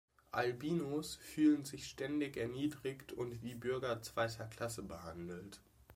[0.31, 5.61] Albinos fühlen sich ständig erniedrigt und wie Bürger zweiter Klasse behandelt.